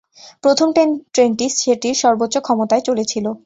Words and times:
প্রথম 0.43 0.67
ট্রেনটি 1.13 1.45
সেটির 1.57 1.95
সর্বোচ্চ 1.95 2.35
ক্ষমতায় 2.37 2.83
চলেছিল। 2.87 3.25